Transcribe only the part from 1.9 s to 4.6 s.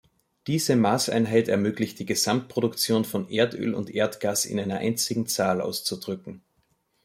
die Gesamtproduktion von Erdöl und Erdgas in